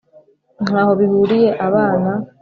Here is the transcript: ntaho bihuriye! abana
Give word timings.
ntaho 0.63 0.91
bihuriye! 0.99 1.49
abana 1.67 2.11